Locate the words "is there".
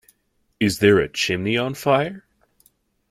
0.59-0.97